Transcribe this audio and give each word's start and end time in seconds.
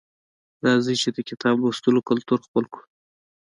راځئ 0.65 0.95
چې 1.03 1.09
د 1.15 1.19
کتاب 1.29 1.55
لوستلو 1.63 1.99
کلتور 2.09 2.39
خپل 2.47 2.63
کړو 2.73 2.83